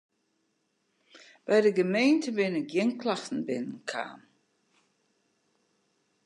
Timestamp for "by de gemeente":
1.45-2.29